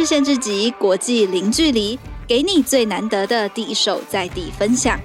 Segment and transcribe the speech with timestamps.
[0.00, 4.98] 日限制级，国际零距离，给你最难得的第一手在地分享。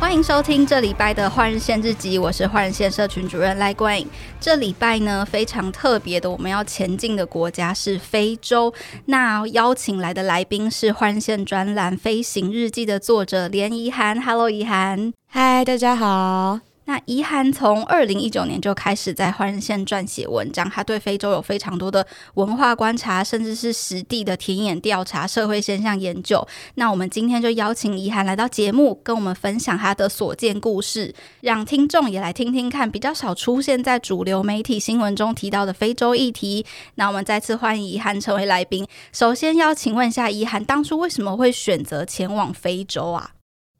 [0.00, 4.04] 欢迎收听这礼拜的《换日线日记》，我是换日线社群主任赖冠颖。
[4.40, 8.74] 这礼拜呢，非常特别的，我们要前进的国家是非洲。
[9.04, 14.20] 那邀请来的来宾是换日线专栏《飞行日记》的作者连怡涵。
[14.20, 15.12] Hello，怡涵。
[15.28, 16.69] 嗨，大家好。
[16.90, 22.04] 那怡涵从二零一九年就开始在换人线撰写文章，他对非洲有非常多的
[22.34, 26.44] 文化观察，甚至是实地的田野调查、社会现象研究。
[26.74, 36.66] 那我们今天就邀请怡涵来到节目，跟我们分享他的所见故事，让听众也来听听看比较少出现在主流媒体新闻中提到的非洲议题。
[36.96, 38.84] 那我们再次欢迎怡涵成为来宾。
[39.12, 43.30] 首先要请问一下怡涵，当初为什么会选择前往非洲啊？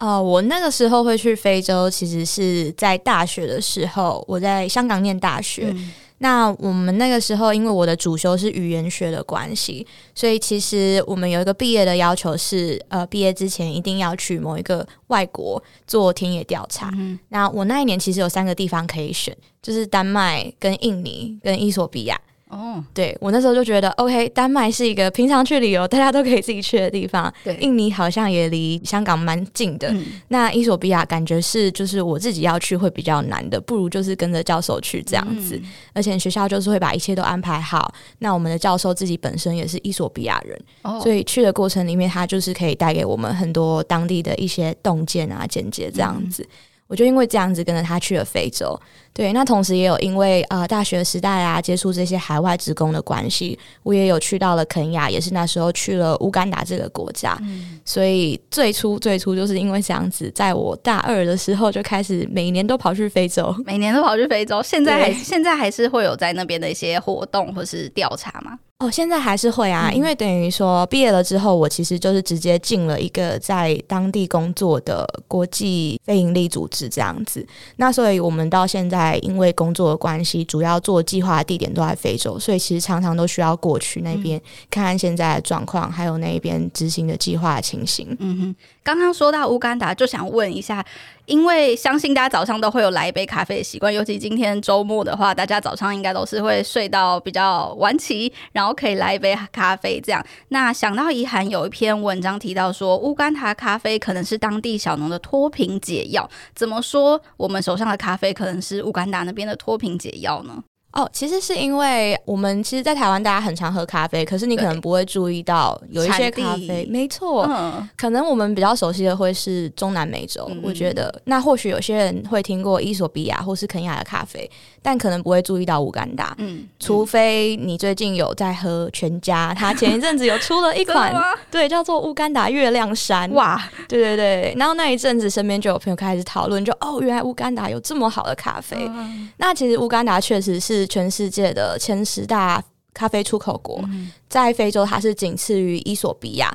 [0.01, 5.71] 哦、呃，我那个时候会去非洲，其实是在大学的时候，我在香港念大学。
[5.75, 16.91] 嗯、那我们那个时候，因为我的主修是语言学的关系，所以其实我们有一个毕业的要求是，呃，毕业之前一定要去某一个外国做田野调查。
[16.97, 22.19] 嗯、那我那一年其实有三个地方可以选，就是丹麦、跟印尼、跟伊索比亚。
[22.51, 22.85] 哦，oh.
[22.93, 27.33] 对，我那时候就觉得，OK，丹麦是一个平常去旅游大家都可以自己去的地方。
[27.45, 29.89] 对，印尼好像也离香港蛮近的。
[29.93, 35.57] 嗯、那伊索比亚感觉是就是我自己要去会比较难的，不如就是跟着教授去这样子。
[35.57, 37.95] 嗯、而且学校就是会把一切都安排好。
[38.19, 41.01] 那我们的教授自己本身也是伊索比亚人，oh.
[41.03, 46.43] 所以去的过程里面，他就是可以带给我们很多当地的一些洞见啊、见解这样子。
[46.43, 46.49] 嗯、
[46.91, 48.77] 我就因为这样子跟着他去了非洲。
[49.13, 57.39] 对，那同时也有因为呃大学时代啊，接触这些海外职工的关系，我也有去到了肯亚，也是那时候去了乌干达这个国家。
[57.43, 64.61] 嗯、所以最初最初就是因为这样子，在我大二的时候就开始每年都跑去非洲，每年都跑去非洲。
[64.63, 68.59] 现在还现在还是会有在那边的一些活动或是调查吗？
[68.81, 77.47] 哦，现在还是会啊，嗯、因为等于说毕业了之后，我其实就是直接进了一个在当地工作的国际非营利组织这样子。
[77.77, 79.21] 那所以我们到现在。
[79.23, 84.41] 因为工作的关系，主要做计划的地点都在非洲，所以其实常常都需要过去那边
[84.71, 88.17] 看看现在的状况，还有那边执行的计划的情形。
[88.19, 88.57] 嗯哼，
[88.95, 90.85] 刚刚说到乌干达，就想问一下。
[91.27, 100.21] 因为相信大家早上都会有来一杯咖啡的习惯，尤其今天周末的话，大家早上应该都是会睡到比较晚起，然后可以来一杯咖啡这样。
[100.49, 106.29] 那想到遗涵有一篇文章提到说，乌干达咖啡可能是当地小农的脱贫解药。
[106.53, 107.21] 怎么说？
[107.37, 110.65] 我们手上的咖啡可能是乌干达那边的脱贫解药呢？
[110.93, 121.23] 哦，其实是因为我们其实，在台湾大家很常喝咖啡，可是你可能不会注意到有一些咖啡，没错，嗯、可能我们比较熟悉的会是中南美洲，嗯、我觉得。
[121.27, 124.51] 那或许有些人会听过伊索比亚或是肯亚的咖啡，
[124.83, 126.35] 但可能不会注意到乌干达。
[126.39, 131.15] 嗯，除非你最近有在喝全家，他前一阵子有出了一 款，
[131.53, 133.31] 对，叫做乌干达月亮山。
[133.33, 134.55] 哇，对对对。
[134.59, 138.77] 然后那一阵子身边就有朋友开始讨论，就哦，原来乌干达有这么好的咖啡。
[138.89, 140.80] 嗯、那其实乌干达确实是。
[140.81, 142.63] 是全世界的前十大
[142.95, 143.85] 咖啡出口国，
[144.29, 146.51] 在非洲它是仅次于伊索比亚。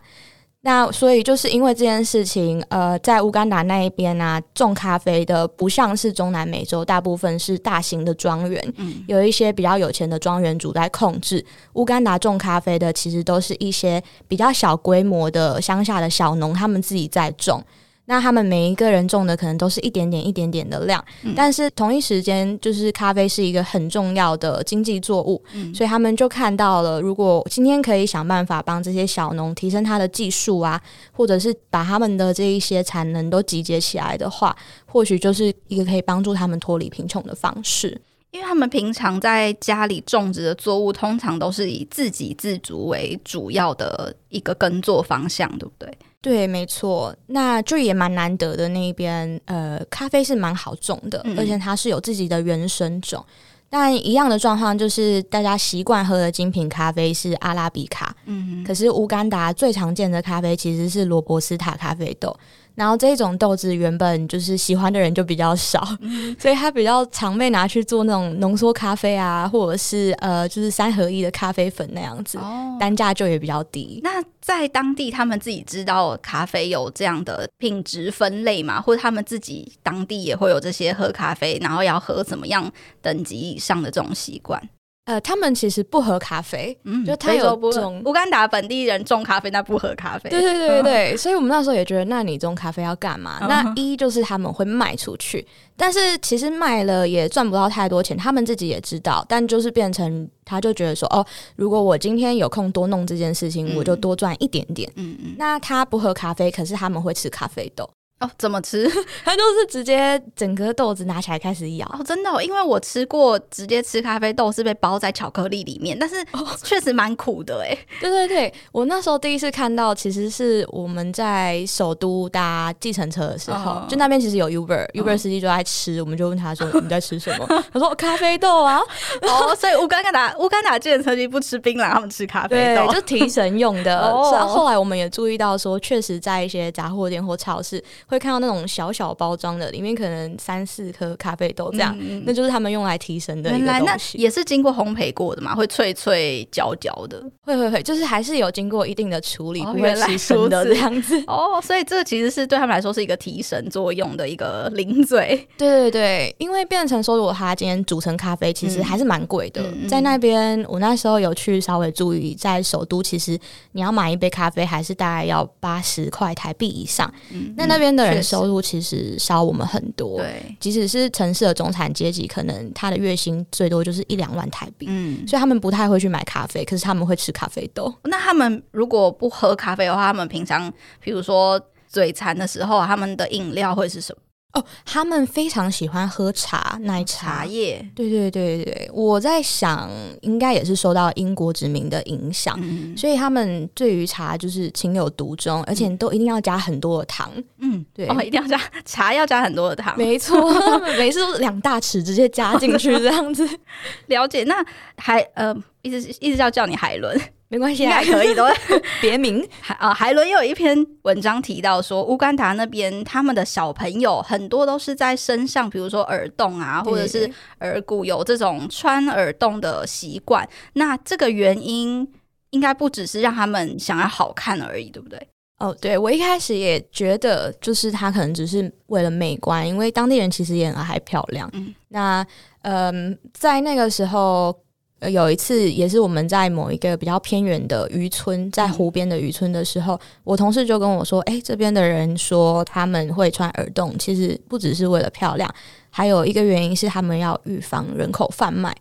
[0.61, 11.45] 那所以就是因为这件事情，呃，在乌干达那一边呢、啊，种咖啡的不像是中南美洲，大部分是大型的庄园，嗯、有一些比较有钱的庄园主在控制。
[11.73, 17.63] 乌干达种咖啡的其实都是一些比较小规模的乡下的小农，他们自己在种。
[18.07, 30.79] 那他们每一个人种的可能都是一点点、一点点的量，嗯、但是同一时间，就是咖啡是一个很重要的经济作物，嗯、所以他们就看到了，如果今天可以想办法帮这些小农提升他的技术啊，
[31.11, 34.55] 或者是把他们的这一些产能都集结起来的话，
[34.85, 37.99] 或许就是一个可以帮助他们脱离贫穷的方式。
[38.35, 45.97] 因为他们平常在家里种植的作物，通常都是以自给自足为主要的一个耕作方向，对不对？
[46.19, 48.67] 对，没错，那就也蛮难得的。
[48.67, 53.25] 那边呃，咖啡是蛮好种的，嗯、而且它是有自己的原生种。
[53.69, 62.37] 但一样的状况就是，大家习惯喝的精品咖啡是阿拉比卡，嗯，可是乌干达最常见的咖啡其实是罗伯斯塔咖啡豆。
[62.75, 73.99] 然后这种豆子原本就是喜欢的人就比较少，嗯、所以它比较常被拿去做那种浓缩咖啡啊，或者是呃，就是三合一的咖啡粉那样子，哦、单价就也比较低。
[74.03, 78.81] 那在当地，他们自己知道咖啡有这样的品质分类嘛？
[78.81, 82.71] 或者他们自己当地也会有这些喝咖啡，然后要喝怎么样
[83.01, 84.61] 等级以上的这种习惯？
[85.05, 90.31] 呃，他们其实不喝咖啡，嗯，就他有种乌干达本地人种咖啡，但不喝咖啡。
[90.31, 93.37] 对对对对对，嗯、 所以我们那时候也觉得，那你种咖啡要干嘛？
[93.41, 95.45] 嗯、那一就是他们会卖出去，
[95.77, 101.23] 但是其实卖了也赚不到太多钱，他们自己也知道，但就是变成他就觉得说，哦，
[101.55, 104.91] 如果我今天有空多弄这件事情，嗯、我就多赚一点点。
[104.95, 107.87] 嗯嗯，那他不喝咖啡，可是他们会吃咖啡豆。
[108.21, 108.89] 哦，怎么吃？
[109.25, 111.85] 他就是直接整个豆子拿起来开始咬。
[111.87, 116.15] 哦，真的，哦，因为我吃过直接吃咖啡豆是被包在巧克力里面，但是
[116.63, 117.77] 确实蛮苦的 哎。
[117.99, 128.79] 对对对，我那时候第一次看到，其实是我们在首都搭计程车的时候，哦、就那边其实有 Uber，Uber、哦、司机就在吃，我们就问他说：“你在吃什么？”他说：“咖啡豆啊。”
[129.23, 133.99] 哦，所以乌干达乌干达计程车司机不吃槟榔，他们吃咖啡豆，就提神用的。
[133.99, 137.83] 哦，后来我们也注意到说，确实在一些杂货店或超市。
[138.07, 144.17] 会看到那种小小包装的，里面可能三四颗咖啡豆这样，嗯、那就是他们用来提神的一个东西。
[144.17, 147.23] 那也是经过烘焙过的嘛，会脆脆焦焦的。
[147.41, 151.21] 会会会，就是还是有经过一定的处理，哦、不会提神的这样子。
[151.27, 155.47] 哦，所以这其实是对他们来说是一个提神作用的一个 零嘴。
[155.57, 159.61] 对对对，因为变成说，如果他今天煮成咖啡，其实还是蛮贵的。
[159.61, 163.39] 嗯、在那边，我那时候有去稍微注意，在首都，其实
[163.71, 167.11] 你要买一杯咖啡，还是大概要八十块台币以上。
[167.31, 177.93] 嗯，那那边的人收入其实少我们很多，对，即使是城市的中产阶级，可能他的月薪最多就是一两万台币，嗯，所以他们不太会去买咖啡，可是他们会吃咖啡豆。
[178.03, 184.21] 那他们如果不喝咖啡的话，他们平常比如说嘴馋的时候，他们的饮料会是什么？
[184.55, 187.85] 哦，他们非常喜欢喝茶，奶茶，茶叶。
[187.93, 189.89] 对对对对，我在想，
[190.21, 197.31] 应该也是受到英国殖民的影响，嗯、所以他们对于茶就是情有独钟，而且都一定要加很多的糖。
[197.59, 199.93] 嗯，对，哦，一定要加茶，要加很多的糖。
[199.97, 200.51] 没错，
[200.97, 203.47] 每次都是两大匙直接加进去这样子。
[204.07, 204.65] 了解，那
[204.97, 207.19] 海呃，一直一直要叫你海伦。
[207.47, 208.51] 没关系，应该可以的。
[208.99, 220.47] 别名海啊，海伦有一篇文章提到说，乌干达那边他们的小朋友很多都是在身上，比如说耳洞啊，或者是耳骨有这种穿耳洞的习惯。
[220.73, 222.11] 那这个原因
[222.49, 225.27] 应该不只是让他们想要好看而已，对不对？
[225.59, 231.47] 哦，对，我一开始也觉得，就是他可能只是为了美观，因为当地人其实也很爱漂亮。
[231.53, 232.25] 嗯，那
[232.63, 234.64] 嗯、呃，在那个时候。
[235.09, 245.53] 有一次，也是我们在某一个比较偏远的渔村，在湖边的渔村的时候，嗯、我同事就跟我说：“哎、欸，这边的人说他们会穿耳洞，其实不只是为了漂亮，
[245.89, 248.75] 还有一个原因是他们要预防人口贩卖。”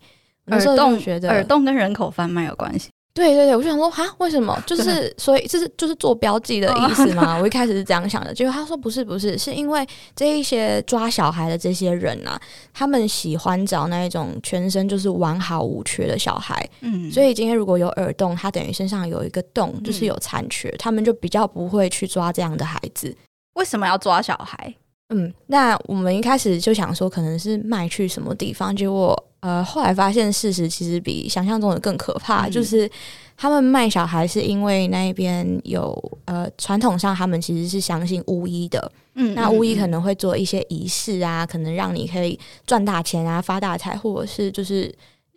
[0.48, 2.90] 耳洞觉得耳洞跟人口贩卖有关系。
[3.14, 4.60] 对对对，我就想说哈，为什么？
[4.66, 7.38] 就是所以这是就是做标记的意思吗？
[7.40, 12.38] 我一开始是这样想的，结果他说不是不是，是因为这一些抓小孩的这些人啊，
[12.72, 23.16] 他们喜欢找那一种全身就是完好无缺的小孩，嗯，所以今天如果有耳洞，他等于身上有一个洞，就是有残缺，嗯，他们就比较不会去抓这样的孩子。
[23.54, 24.74] 为什么要抓小孩？
[25.10, 29.22] 嗯，那我们一开始就想说可能是卖去什么地方，结果。
[29.40, 32.90] 呃，后来发现事实其实比想象中的更可怕，嗯、就是
[33.36, 44.90] 他们卖小孩是因为那边有呃传统上他们其实是相信巫医的，嗯，那巫医可能会做一些仪式啊，可能让你可以赚大钱啊、发大财，或者是就是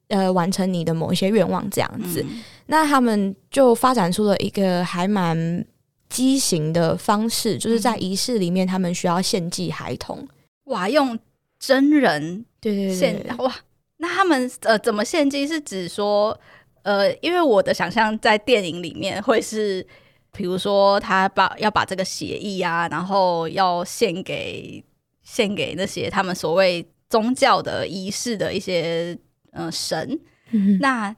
[0.07, 2.25] 呃完成你的某一些愿望这样子。
[2.29, 5.65] 嗯、那他们就发展出了一个还蛮
[6.09, 10.27] 畸形的方式，就是在仪式里面他们需要献祭孩童，
[10.65, 11.17] 哇，用
[11.59, 13.53] 真人对对对哇。
[13.97, 15.47] 那他们呃怎么献祭？
[15.47, 16.39] 是指说
[16.83, 19.85] 呃，因为我的想象在电影里面会是，
[20.31, 24.83] 比如说他把要把这个协议啊，然后要献给
[25.23, 29.17] 献给那些他们所谓宗教的仪式的一些
[29.51, 30.19] 呃神。
[30.51, 31.13] 嗯、那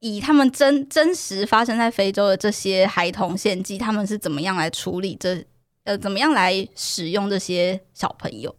[0.00, 5.44] 以他们真真实发生在非洲的这些孩童献祭，他们是怎么样来处理这
[5.84, 8.54] 呃怎么样来使用这些小朋友？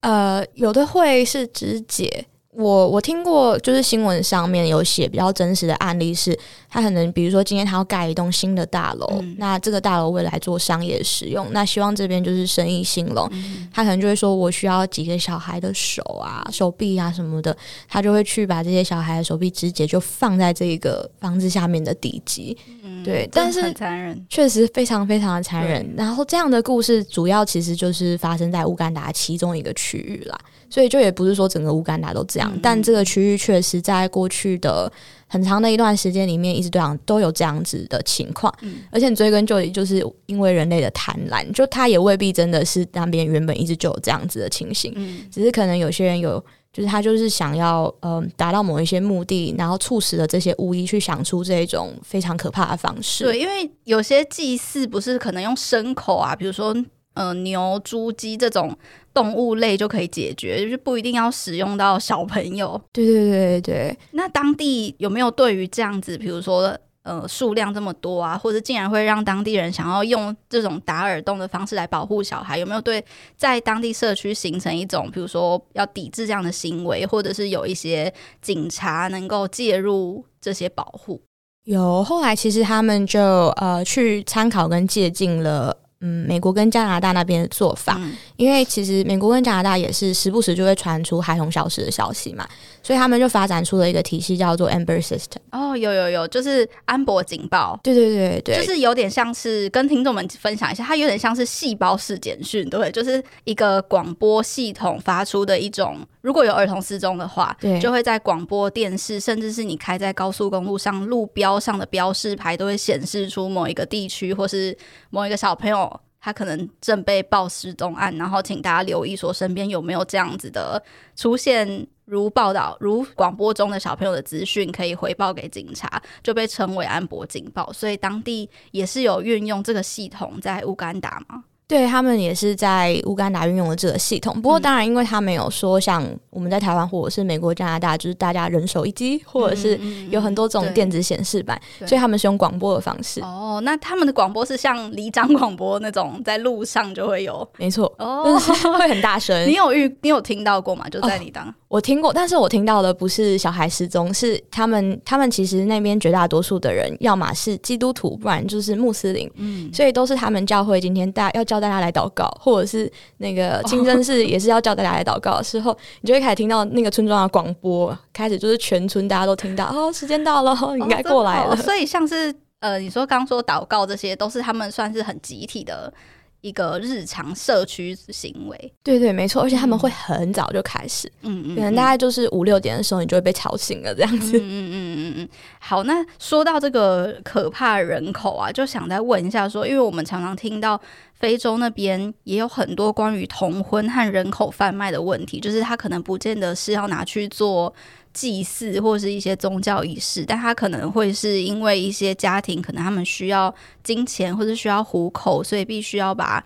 [0.00, 2.26] 呃，有的会是肢解。
[2.56, 6.36] 我我听过，就是新闻上面有写比较真实的案例是，
[6.70, 17.54] 他可能比如说今天他要盖一栋新的大楼，嗯、那这个大楼未来做商业使用，那希望这边就是生意兴隆，嗯、他可能就会说我需要几个小孩的手啊、手臂啊什么的，
[17.88, 22.56] 他就会去把这些小孩的手臂肢解，就放在这个房子下面的地基。
[22.82, 25.94] 嗯、对，但是很残忍，确实非常非常的残忍。
[25.94, 30.38] 然后这样的故事主要其实就是发生在乌干达其中一个区域啦。
[30.68, 34.90] 所以就也不是说整个乌干达都这样，嗯、但这个区域确实在过去的
[35.26, 38.52] 很长的一段时间里面，一直都这样都有这样子的情况。
[38.62, 46.42] 嗯、而且追根究底，就是因为人类的贪婪，就它也未必真的是那边原本一直就有这样子的情形，嗯、只是可能有些人有。
[46.72, 53.24] 就是他就是想要嗯达到某一些目的，然后促使了这些巫医去想出这种非常可怕的方式。
[53.24, 56.76] 对，因为有些祭祀不是可能用牲口啊，比如说
[57.16, 58.78] 呃牛、猪、鸡这种
[59.12, 62.80] 动物类就可以解决，就是不一定要使用到小朋友。
[62.92, 63.98] 对对对对。
[64.12, 66.78] 那当地有没有对于这样子，比如说？
[67.06, 73.00] 呃，数量这么多啊，或者竟然会让当地人想要用这种打耳洞的方式来保护小孩，有没有对
[73.36, 81.22] 在当地社区形成一种，比如说要抵制这样的行为，或者是有一些警察能够介入这些保护？
[81.62, 85.85] 有，后来其实他们就呃去参考跟借鉴了。
[86.00, 92.46] 嗯，美国跟加拿大那边的做法，嗯、因为其实美国跟加拿大也是时不时就会传出孩童消失的消息嘛，
[92.82, 95.38] 所以他们就发展出了一个体系，叫做 Amber System。
[95.52, 97.80] 哦，有有有，就是安博警报。
[97.82, 114.76] 对对对对，就是有点像是跟听众们分享一下，它有点像是细胞式简讯，对，就是一个广播系统发出的一种，如果有儿童失踪的话，对，就会在广播电视，甚至是你开在高速公路上路标上的标示牌，都会显示出某一个地区或是
[115.10, 116.00] 某一个小朋友。
[116.18, 120.82] 他可能正被报失踪案，然后请大家留意，说身边有没有这样子的
[121.14, 127.72] 出现，如报道、如广播中的小朋友的资讯，可以回报给警察，就被称为安博警报。
[127.72, 131.44] 所以当地也是有运用这个系统在乌干达吗？
[131.68, 139.78] 对，他们也是在乌干达运用了这个系统，不过当然，因为他没有说像我们在台湾或者是美国、加拿大，就是大家人手一机，或者是
[140.10, 143.20] 有很多种电子显示板，所以他们是用广播的方式。
[143.20, 148.38] 哦，那他们的广播是像离长广播那种，在路上就会有，没错，哦，
[148.78, 149.36] 会很大声。
[149.48, 150.88] 你有遇，你有听到过吗？
[150.88, 151.48] 就在你当。
[151.48, 171.52] 哦我听过，但是我听到的不是小孩失踪，是他们，他们其实那边绝大多数的人，要么是基督徒，不然就是穆斯林，嗯，所以都是他们教会今天大要叫大家来祷告，或者是那个清真寺也是要叫大家来祷告的时候，哦、你就会开始听到那个村庄的广播，开始就是全村大家都听到，哦，时间到了，你应该过来了。
[171.52, 175.92] 哦、所以像是呃，你说刚说祷告这些，都是他们算是很集体的。
[176.40, 185.28] 一个日常社区行为，对对，没错，而且他们会很早就开始，嗯嗯，可能大概就是五六点的时候，你就会被吵醒了，这样子，嗯嗯嗯嗯嗯。
[185.58, 190.80] 好，那说到这个可怕人口啊，就想再问一下说，因为我们常常听到
[191.14, 197.74] 非洲那边也有很多关于童婚和人口贩卖的问题，就是他可能不见得是要拿去做。
[198.16, 203.54] 祭祀或是一些宗教仪式，但他可能会是因为一些家庭，可能他们需要
[203.84, 206.42] 金钱或者需要糊口，所以必须要把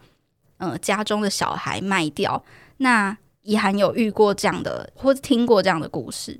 [0.58, 2.42] 呃家中的小孩卖掉。
[2.78, 6.36] 那怡涵有遇过这样的，或者听过这样的故事？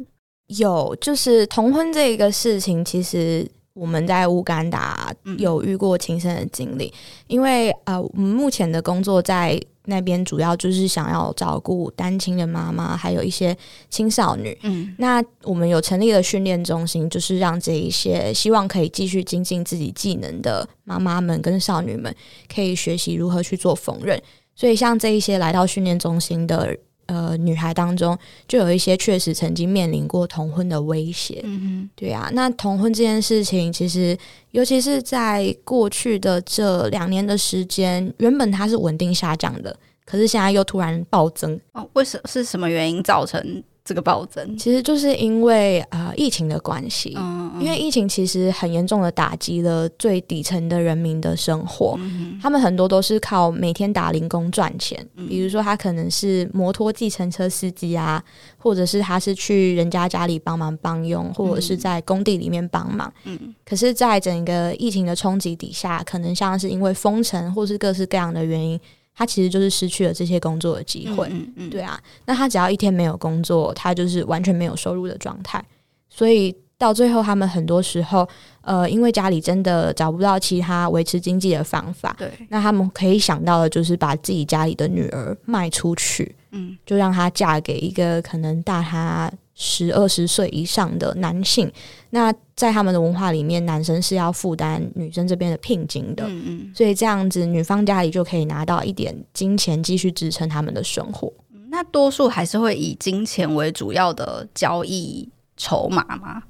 [0.49, 9.61] 有，就是童婚这个事情，其实我们在乌干达有遇过亲身的经历，嗯、因为呃，我们目前的工作在。
[9.87, 13.57] 那边主要就是想要照顾单亲的妈妈，还有一些
[13.89, 14.57] 青少女。
[14.63, 22.15] 嗯，那我们有成立了训练中心，就是让这一些希望可以继续精进自己技能的妈妈们跟少女们，
[22.55, 24.21] 可以学习如何去做缝纫。
[24.55, 26.77] 所以，像这一些来到训练中心的
[27.11, 31.41] 呃女孩当中，就有一些确实曾经面临过同婚的威胁。
[31.43, 32.31] 嗯哼，对啊。
[32.33, 34.17] 那同婚这件事情，其实
[34.53, 41.61] 尤其是在过去的这两年的时间，原本它是稳定下降的，可是现在又突然暴增。
[41.73, 42.23] 哦，为什么？
[42.29, 43.63] 是什么原因造成？
[43.91, 44.57] 这个暴增。
[44.57, 58.23] 其实就是因为呃疫情的关系，嗯嗯，因为疫情其实很严重的打击了最底层的人民的生活，嗯，他们很多都是靠每天打零工赚钱，嗯、比如说他可能是摩托计程车司机啊，
[58.57, 68.81] 或者是他是去人家家里帮忙帮佣，或者是在工地里面帮忙，嗯，可是，在整个疫情的冲击底下，可能像是因为封城或是各式各样的原因。
[69.15, 72.01] 他其实就是失去了这些工作的机会，嗯嗯嗯、对啊。
[72.25, 75.63] 那他只要一天没有工作，他就是完全没有收入的状态。
[76.09, 78.27] 所以到最后，他们很多时候，
[78.63, 89.31] 呃，因为家里真的找不到其他维持经济的方法，对，那他们可以想到的就是把自己家里的女儿卖出去，嗯，就让她嫁给一个可能大她
[89.63, 91.71] 十二十岁以上的男性，
[92.09, 101.31] 那在他们的文化里面，男生是要负担女生这边的聘金的，嗯嗯，所以这样子女方家里就可以拿到一点金钱，继续支撑他们的生活。
[101.69, 106.43] 那多数还是会以金钱为主要的交易筹码吗？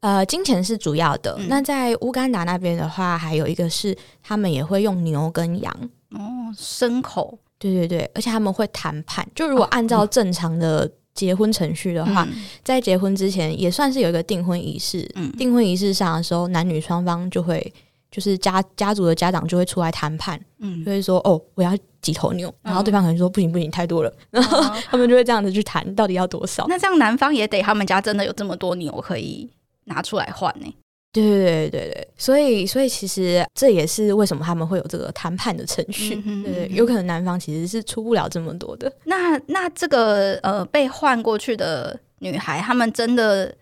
[0.00, 1.36] 呃，金钱是主要的。
[1.38, 10.90] 嗯、那在乌干达那边的话，还有一个是他们也会用牛跟羊哦，牲口，对对对，而且他们会谈判，就如果按照正常的。
[11.14, 15.02] 结婚程序的话，嗯、在结婚之前也算是有一个订婚仪式。
[15.38, 17.72] 订、嗯、婚仪式上的时候，男女双方就会
[18.10, 26.66] 就是家家族的家长就会出来谈判，嗯，就会说哦，我要几头牛，然后对方可能说不行不行，太多了，然后 他们就会这样子去谈到底要多少。
[26.68, 29.48] 那这样男方也得他们家真的有这么多牛可以
[29.84, 30.74] 拿出来换呢？
[31.14, 36.16] 对对对对对，所以所以其实这也是为什么他们会有这个谈判的程序。
[36.16, 38.92] 嗯、哼哼对，有可能男方其实是出不了这么多的。
[39.04, 43.54] 那那这个呃被换过去的女孩，他们真的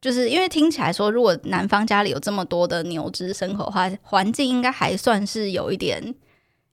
[0.00, 6.02] 就是因为听起来说，如果男方家里有这么多的牛只牲口的话，环境应该还算是有一点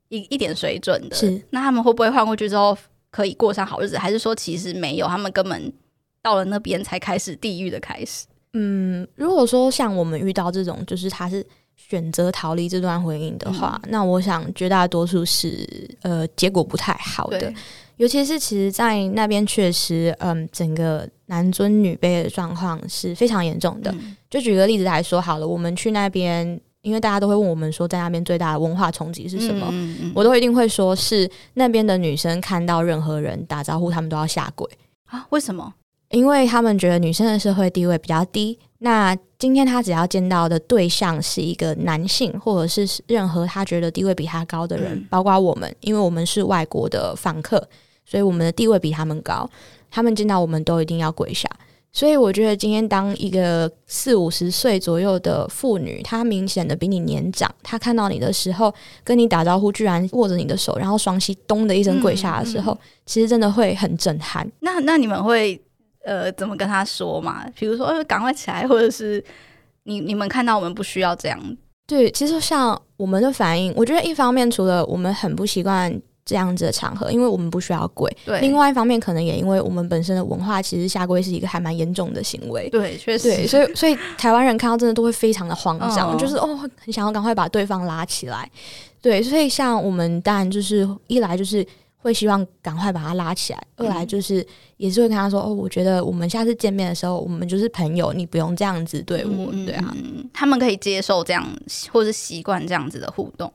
[0.07, 1.15] 一一点水准的。
[1.17, 2.77] 是，那他们会不会换过去之后
[3.11, 3.97] 可以过上好日子？
[3.97, 5.73] 还是说其实没有，他们根本
[6.21, 8.25] 到了那边才开始地狱的开始？
[8.59, 11.45] 嗯，如果说像我们遇到这种，就是他是
[11.75, 15.67] 选择逃离这段婚姻的话，嗯、那我想绝大多数是
[16.01, 17.53] 呃结果不太好的。
[17.97, 23.91] 尤其是其实，在那边确实，嗯，整个男尊女卑的状况是非常严重的。
[23.91, 29.67] 嗯、就举个例子来说好了，我们去那边，因为大家都会问我们说，在那边最大的文化冲击是什么？
[29.71, 34.69] 嗯嗯嗯、我都一定会说是那边的女生看到任何人打招呼，他们都要下跪
[35.05, 35.25] 啊？
[35.31, 35.73] 为什么？
[36.09, 47.67] 因为他们觉得女生的社会地位比较低，那今天他只要见到的对象是一个男性，或者是任何他觉得地位比他高的人，嗯、包括我们，因为我们是外国的访客，
[48.05, 49.49] 所以我们的地位比他们高，
[49.91, 51.49] 他们见到我们都一定要跪下。
[51.91, 58.73] 所以我觉得今天当一个四五十岁左右的妇女，她明显的比你年长，她看到你的时候
[59.03, 64.49] 跟你打招呼，居然握着你的手，然后双膝咚的一声跪下的时候，嗯嗯、其实真的会很震撼。
[64.59, 65.59] 那那你们会？
[66.07, 67.45] 呃，怎么跟他说嘛？
[67.53, 69.21] 比如说，呃，赶快起来，或者是
[69.83, 71.37] 你你们看到我们不需要这样。
[71.85, 78.09] 对，其实像我们的反应，我觉得一方面除了我们很不习惯这样子的场合，因为我们不需要跪。
[78.25, 78.39] 对。
[78.39, 82.69] 另外一方面，可能也因为我们本身的文化，其实下跪是一个还蛮严重的行为。
[82.69, 83.27] 对，确实。
[83.29, 88.49] 对，所以所以台湾人看到真的都会非常的慌张，哦、就是哦，很想要赶快把对方拉起来。
[89.01, 91.67] 对，所以像我们当然就是一来就是。
[91.99, 93.59] 会希望赶快把他拉起来。
[93.75, 94.45] 二来就是
[94.77, 99.95] 也是会跟他说：“哦，我觉得我们下次见面的时候，我们就是朋友，你不用这样子对我，对啊。”
[100.31, 101.45] 他们可以接受这样，
[101.91, 103.51] 或是习惯这样子的互动。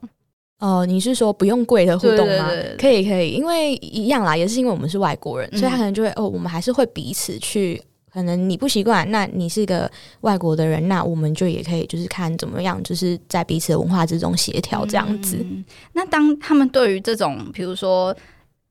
[0.58, 2.50] 哦，你是说不用跪的互动吗？
[2.76, 7.80] 可以，可以，因为一样啦，也是因为我们是外国人，所以他可能就会哦，我们还是会彼此去。
[8.12, 15.46] 可能你不习惯，那你是一个外国的人，那我们就也可以就是看怎么样，就是在彼此的文化之中协调这样子。
[15.92, 18.14] 那当他们对于这种，比如说。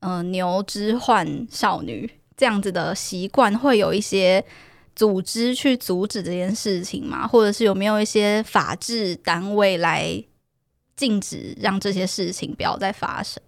[0.04, 4.44] 呃，牛之换少女这样子的习惯，会有一些
[4.94, 7.26] 组织去阻止这件事情吗？
[7.26, 10.22] 或者是有没有一些法制单位来
[10.96, 13.42] 禁止让这些事情不要再发生？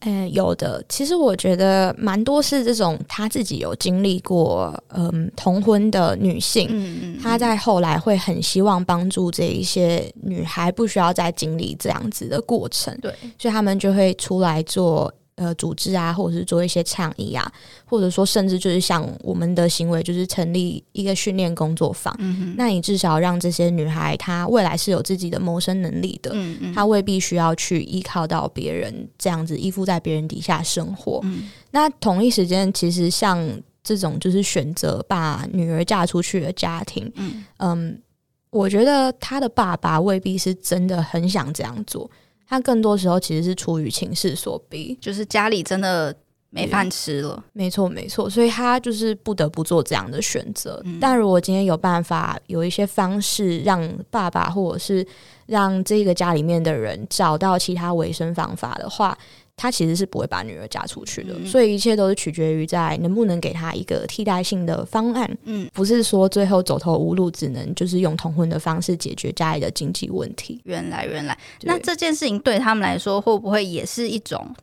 [0.00, 0.84] 嗯、呃，有的。
[0.88, 12.96] 其实我觉得蛮多是这种，她自己有经历过嗯同婚的女性，嗯嗯，她在后来会很希望帮助这一些女孩，不需要再经历这样子的过程。
[13.02, 15.12] 对，所以他们就会出来做。
[15.38, 17.50] 呃，组织啊，或者是做一些倡议啊，
[17.84, 22.12] 或者说甚至就是像我们的行为，就是成立一个训练工作坊。
[22.18, 26.32] 嗯哼，那你至少让这些女孩，她未来是有自己的谋生能力的。
[26.34, 31.20] 嗯嗯，她未必需要去依靠到别人这样子依附在别人底下生活。
[31.22, 33.48] 嗯，那同一时间，其实像
[33.84, 38.02] 这种就是选择把女儿嫁出去的家庭，嗯嗯，
[38.50, 42.10] 我觉得他的爸爸未必是真的很想这样做。
[42.48, 46.14] 他更多时候其实是出于情势所逼，就是家里真的
[46.50, 47.44] 没饭吃了。
[47.52, 50.80] 没错，没错，所以他就是不得不做这样的选择。
[50.84, 55.06] 嗯、但如果今天有办法有一些方式让爸爸或者是
[55.46, 59.16] 让这个家里面的人找到其他维生方法的话。
[59.58, 65.28] 他其实是不会把女儿嫁出去的，嗯、所以一切都是取决于在能不能给他一个替代性的方案。
[65.44, 70.60] 嗯，不是说最后走投无路，只能就是用同婚的方式解决家里的经济问题。
[70.64, 74.54] 原来，原来，那这件事情对他们来说，会不会也是一种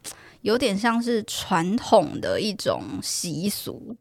[0.42, 3.96] 有点像是传统的一种习俗？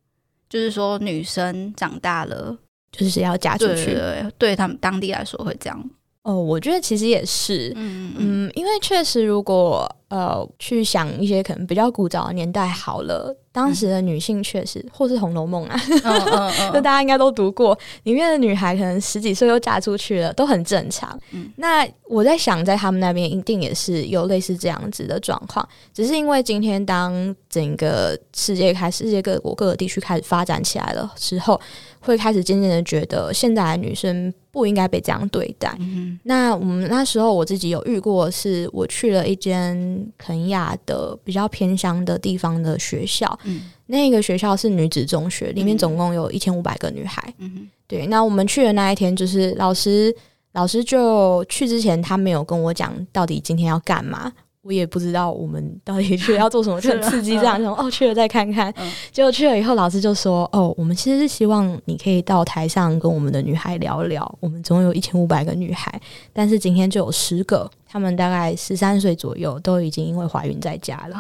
[0.49, 2.57] 就是说，女生长大了
[2.93, 5.91] 就是要嫁出去，对，对，对，对他们当地来说会这样。
[6.23, 15.77] 哦，我觉得其实也是，嗯嗯，因为确实，如果呃去想一些可能比较古早的年代，好了，当时的女性确实，或是《红楼梦》啊，
[16.73, 21.19] 那大家应该都读过，里面的女孩可能十几岁就嫁出去了，都很正常。
[21.33, 31.61] 嗯，那我在想，在他们那边一定也是有类似这样子的状况，只是因为今天当整个世界开始，世界各国各个地区开始发展起来了之后，
[32.05, 34.33] 会开始渐渐的觉得，现在的女生。
[34.55, 35.77] 不应该被这样对待。
[35.81, 43.37] 嗯、那我们那时候我自己有遇过，是我去了一间肯亚的比较偏乡的地方的学校。
[43.43, 47.35] 嗯，那个学校是女子中学，里面总共有一千五百个女孩。
[47.39, 48.07] 嗯，对。
[48.07, 50.15] 那我们去的那一天，就是老师
[50.53, 54.33] 老师就去之前，他没有跟我讲到底今天要干嘛。
[54.65, 58.73] 我也不知道我们到底去要做什么，就很 刺激这样，说哦去了再看看。
[59.13, 64.39] 结果去了以后，老师就说哦，我们其实是希望你可以到台上跟我们的女孩聊聊。
[64.41, 66.01] 我们总有一千五百个女孩，
[66.33, 71.17] 但是今天就有十个，她们大概十三岁左右，都已经因为怀孕在家了。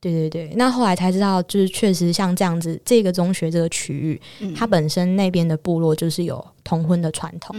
[0.00, 4.20] 对对对，那后来才知道，就是确实像这样子，这个中学这个区域，
[4.56, 7.54] 它本身那边的部落就是有同婚的传统，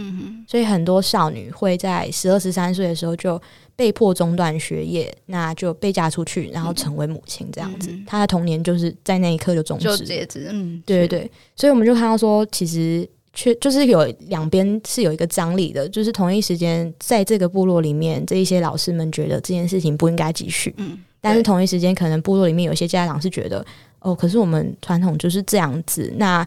[0.48, 3.40] 所以很多少女会在十二十三岁的时候就。
[3.74, 7.88] 被迫中断学业，那就被嫁出去，然后成为母亲这样子。
[8.06, 10.48] 她、嗯、的童年就是在那一刻就终止，就截止。
[10.52, 11.30] 嗯，对对对。
[11.56, 20.72] 所以我们就看到说，其实确就是有两边是有一个张力的，就是同一时间在这个部落里面，这一些老师们觉得这件事情不应该继续。
[20.76, 23.64] 嗯，但是同一时间，可能部落里面有些家长是觉得，
[24.00, 26.46] 哦，可是我们传统就是这样子，那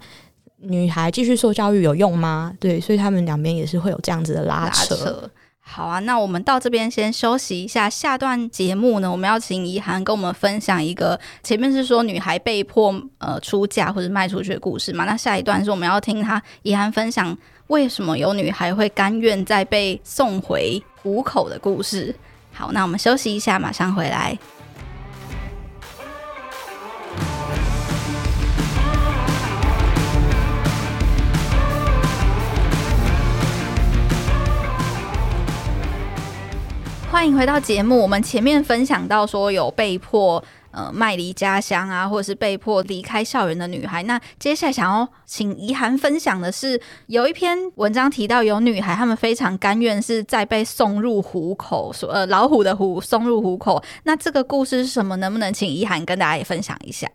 [0.57, 2.53] 女孩继续受教育有用吗？
[2.59, 4.93] 对，所以他们两边也是会有这样子的拉扯。
[4.95, 5.31] 拉扯
[5.67, 7.89] 好啊，那我们到这边先休息一下。
[7.89, 15.05] 下段节目呢，我们要请怡涵跟我们分享一个前面是说女孩被迫呃出嫁或者卖出去的故事嘛。
[15.05, 17.35] 那下一段是我们要听她怡涵分享
[17.67, 22.13] 为什么有女孩会甘愿再被送回虎口的故事。
[22.53, 24.37] 好，那我们休息一下，马上回来。
[37.15, 37.97] 欢迎回到节目。
[37.97, 44.03] 我们前面分享到说有被迫呃卖离家乡啊，或者是被迫离开校园的女孩。
[44.03, 53.81] 那接下来想要请怡涵分享的是，有一篇文章提到有女孩，她们非常甘愿是再被送入虎口，说呃老虎的虎送入虎口。
[54.03, 55.15] 那这个故事是什么？
[55.15, 57.07] 能不能请怡涵跟大家也分享一下？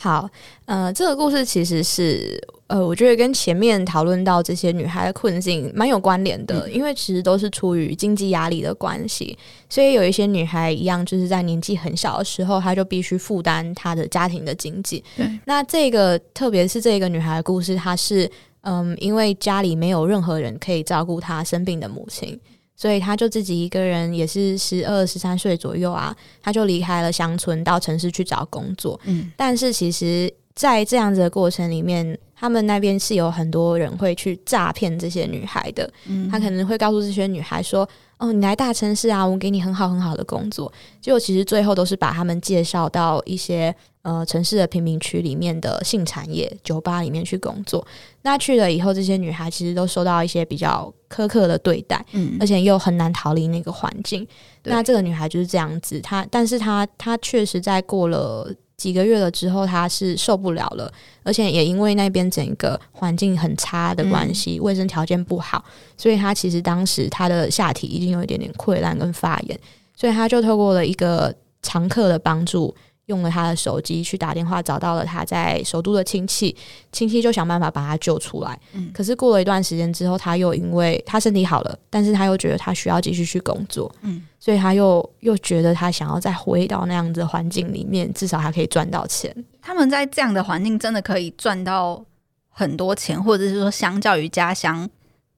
[0.00, 0.30] 好，
[0.66, 9.36] 呃，这个故事其实是，呃，我觉得跟前面讨论到这些女孩的困境蛮有关联的，嗯，因为其实都是出于经济压力的关系，
[9.68, 15.02] 所以有一些女孩一样，就是在年纪很小的时候，她就必须负担她的家庭的经济。
[15.16, 18.30] 对，那这个特别是这个女孩的故事，她是，
[18.60, 22.38] 嗯，因为家里没有任何人可以照顾她生病的母亲。
[22.80, 28.98] 所以他就自己一个人，也是十二十三岁左右啊，他就离开了乡村，到城市去找工作。
[29.04, 35.92] 嗯，但是其实，在这样子的过程里面，他们那边是有很多人会去诈骗这些女孩的。
[36.06, 37.86] 嗯，他可能会告诉这些女孩说
[38.18, 43.74] ：“哦，你来大城市啊，我给你很好很好的工作。”结果其实最后都是把他们介绍到一些。
[44.08, 47.86] 呃，城市的贫民区里面的性产业酒吧里面去工作，
[48.22, 54.26] 那去了以后，这些女孩其实都受到一些比较苛刻的对待，嗯，而且又很难逃离那个环境。
[54.62, 60.90] 那这个女孩就是这样子，她，但是她，她确实在过了几个月了之后，她是受不了了，
[61.22, 65.62] 而且也因为那边整个环境很差的关系，卫生条件不好，
[65.98, 69.60] 所以她其实当时她的下体已经有一点点溃烂跟发炎，
[69.94, 72.74] 所以她就透过了一个常客的帮助。
[73.08, 76.54] 用了他的手机去打电话，找到了他在首都的亲戚，
[76.92, 78.58] 亲戚就想办法把他救出来。
[78.72, 89.34] 嗯，可是过了一段时间之后，他又因为他身体好了，但是他又觉得他需要继续去工作，嗯，所以他又又觉得他想要再回到那样子的环境里面，至少他可以赚到钱。
[89.62, 92.04] 他们在这样的环境真的可以赚到
[92.50, 94.88] 很多钱，或者是说相较于家乡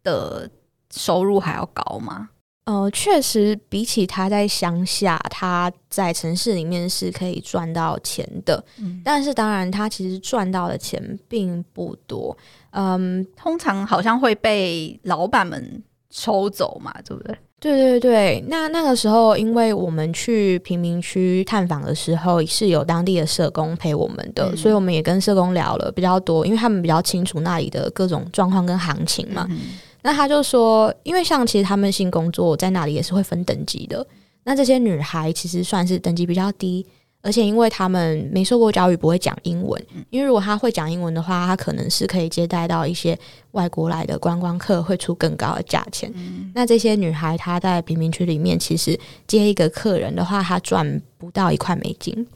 [0.03, 0.51] 的
[0.93, 2.31] 收入还要高吗？
[2.67, 8.63] 呃，确实，比起他在乡下，他在城市里面是可以赚到钱的。
[8.79, 12.37] 嗯，但是当然，他其实赚到的钱并不多。
[12.71, 17.37] 嗯，通常好像会被老板们抽走嘛，对不对？
[17.59, 18.45] 对对对。
[18.47, 29.47] 那那个时候，因为我们去贫民区探访的时候，是有当地的社工陪我们的，嗯，所以我们也跟社工聊了比较多，因为他们比较清楚那里的各种状况跟行情嘛。
[29.51, 29.59] 嗯
[30.03, 34.07] 那他就说，因为像其实他们性工作在那里也是会分等级的。
[34.45, 36.87] 那这些女孩其实算是等级比较低，
[37.21, 39.81] 而且因为他们没受过教育，不会讲英文。
[40.09, 43.17] 因为如果她会讲英文的话，她可能是可以接待到一些
[43.51, 46.11] 外国来的观光客，会出更高的价钱。
[46.15, 46.51] 嗯。
[46.55, 52.27] 那这些女孩她在贫民区里面，其实接一个客人的话，她赚不到一块美金，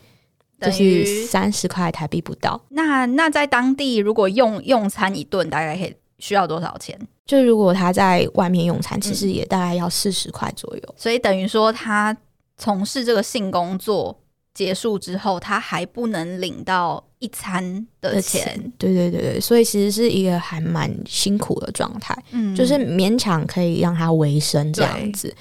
[0.61, 2.61] 就是三十块台币不到。
[2.69, 6.99] 那那在当地如果用用餐一顿，大概可以需要多少钱？
[7.27, 10.83] 就如果他在外面用餐，其实也大概要四十块左右。
[10.87, 12.17] 嗯，所以等于说他
[12.57, 14.19] 从事这个性工作
[14.55, 18.73] 结束之后，他还不能领到一餐的钱。
[18.79, 25.35] 对对对对，所以其实是一个还蛮辛苦的状态，嗯，就是勉强可以让他维生这样子。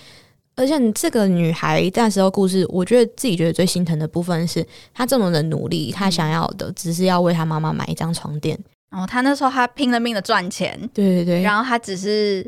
[0.56, 8.60] 而且这个女孩那时候故事，我觉得自己觉得最心疼的部分是，她这么的努力，她想要的只是要为她妈妈买一张床垫。
[8.94, 12.44] 然后她那时候他拼了命的赚钱，对对对，然后他只是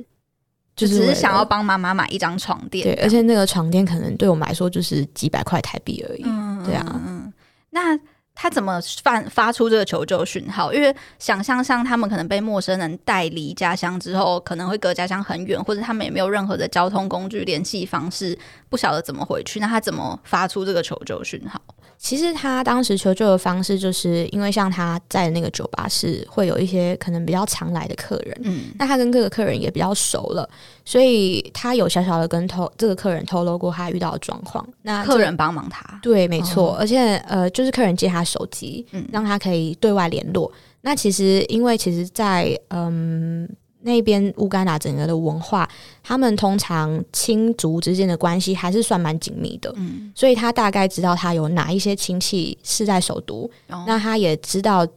[0.76, 7.34] 就只是想要帮妈妈买一张床垫，对，而且那个床垫可能对我们来说就是几百块台币而已，嗯、对啊，嗯，
[7.72, 8.00] 那。
[8.36, 10.74] 他怎么发发出这个求救讯号？
[10.74, 18.38] 因为想象上他们可能被陌生人带离家乡之后，可能会隔家乡很远，或者他们也没有任何的交通工具联系方式，
[18.70, 19.60] 不晓得怎么回去。
[19.60, 21.60] 那他怎么发出这个求救讯号？
[21.98, 30.48] 其实他当时求救的方式，就是因为像他在那个酒吧是会有一些可能比较常来的客人，嗯，那他跟各个客人也比较熟了，
[30.86, 34.66] 所以他有小小的跟透这个客人透露过他遇到的状况。
[34.84, 40.50] 那客人帮忙他，对，没错，哦、而且呃，就是客人借他手机，嗯，让他可以对外联络。
[40.82, 43.50] 那其实因为其实在，在嗯。
[43.88, 45.70] 那边乌干达整个的文化，
[46.02, 54.88] 他们通常亲族之间的关系还是算蛮紧密的，嗯，所以他大概知道他有哪一些亲戚是在首都，哦、那他也知道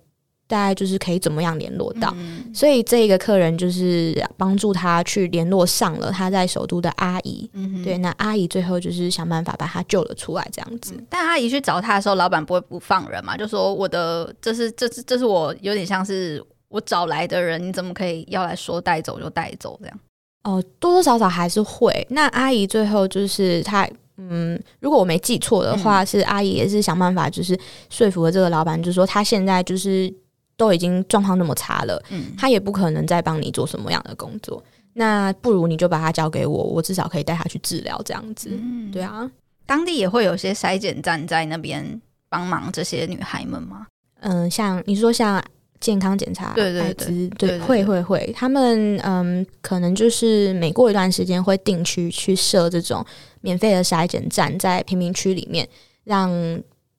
[0.48, 10.94] 大概就是可以怎么样联络到，嗯、所以这个客人就是帮助他去联络上了他在首都的阿姨，嗯，对，那阿姨最后就是想办法把他救了出来，这样子。
[10.96, 13.36] 嗯、但阿姨去找他的时候，老板不会不放人嘛？
[13.36, 16.44] 就说我的这是这是这是我有点像是。
[16.70, 19.98] 我找来的人，你怎么可以要来说带走就带走这样？
[20.42, 22.06] 哦，多多少少还是会。
[22.10, 27.58] 那阿姨最后就是她，嗯，如果我没记错的话，嗯、是阿姨也是想办法，就是
[27.88, 30.12] 说服了这个老板，就是说他现在就是
[30.58, 34.62] 都已经状况那么差了，嗯，他也不可能再帮你做什么样的工作。
[34.92, 38.50] 那不如你就把他交给我，我至少可以带他去治疗这样子。
[38.52, 39.30] 嗯，对啊，
[39.64, 43.86] 当地也会有些筛检站在那边帮忙这些女孩们吗？
[44.20, 45.42] 嗯，像你说像。
[45.80, 53.06] 健康检查，对对对，对会会会，他们嗯，可能就是每过一段时间会定期去设这种
[53.42, 55.68] 免费的筛检站，在贫民区里面，
[56.02, 56.28] 让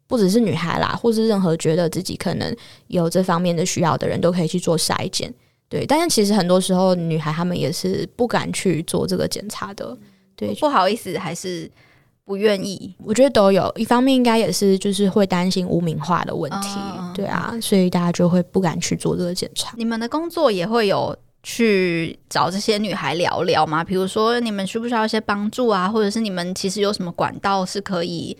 [0.09, 2.53] 不只是女孩啦，或是任何觉得自己可能
[2.87, 5.33] 有这方面的需要的人都可以去做筛检。
[5.69, 9.97] 对，但是其实很多时候女孩她们也是不敢去做这个检查的，
[10.35, 11.71] 对，不好意思，还是。
[12.25, 19.73] 不愿意，我觉得都有一方面，应该也是就是会担心污名化的问题，嗯、对啊，所以大家就会不敢去做这个检查。
[19.75, 23.83] 你们的工作也会有去找这些女孩聊聊吗？
[23.83, 28.37] 比如说你们需不需要一些帮助啊，或者是你们其实有什么管道是可以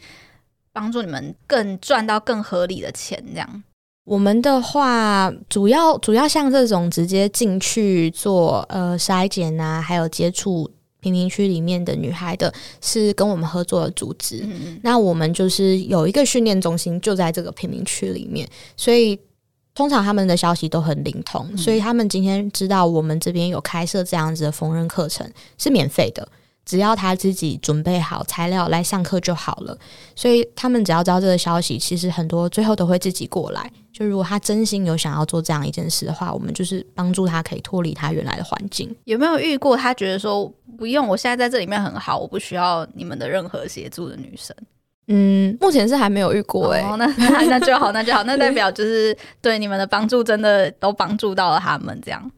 [0.80, 3.22] 帮助你们更赚到更合理的钱？
[3.34, 3.64] 这样，
[4.06, 10.72] 我们的话，主要主要像这种直接进去做呃筛检啊，还有接触。
[11.02, 14.46] 贫民区里面的女孩的是跟我们合作的组织，
[14.84, 19.18] 那我们就是有一个训练中心就在这个贫民区里面，所以
[19.74, 25.26] 通常他们的消息都很灵通，嗯、所以他们今天知道我们这边有开设这样子的缝纫课程
[25.58, 26.28] 是免费的，
[26.70, 29.76] 只要他自己准备好材料来上课就好了，
[30.16, 33.72] 所以他们只要知道这个消息，其实很多最后都会自己过来。
[33.92, 38.96] 就如果他真心有想要做这样一件事的话，我们就是帮助他可以脱离他原来的环境。
[39.06, 40.46] 有没有遇过他觉得说
[40.78, 44.56] 不用，我现在在这里面很好，我不需要你们的任何协助的女生？
[45.08, 46.88] 嗯，目前是还没有遇过哎、欸。
[46.88, 47.08] 哦，那
[47.50, 52.32] 那就好，那就好，那代 表就是对你们的帮助真的都帮助到了他们这样。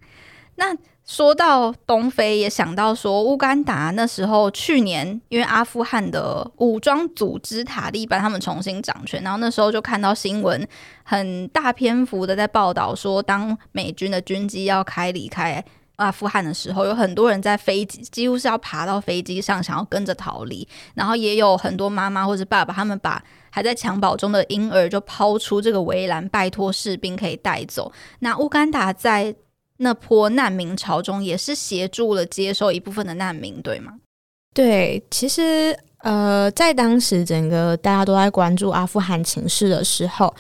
[0.56, 0.74] 那。
[1.12, 10.65] 说到东非，也想到说乌干达那时候去年，因为阿富汗的武装组织塔利班他们重新掌权，然后那时候就看到新闻，
[11.04, 15.62] 很大篇幅的在报道说，当美军的军机要开离开
[15.97, 27.91] 阿富汗的时候，有很多人在飞机，几乎是要爬到飞机上，想要跟着逃离，然后也有很多妈妈或者爸爸，他们把还在襁褓中的婴儿就抛出这个围栏，拜托士兵可以带走。
[28.19, 29.36] 那乌干达在
[29.84, 33.94] 那波难民潮中，也是协助了接收一部分的难民，对吗？
[34.54, 40.32] 对，其实呃，在当时整个大家都在关注阿富汗情势的时候，